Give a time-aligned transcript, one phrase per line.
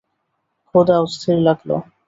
[0.67, 1.75] খোদা, অস্থির লাগলো।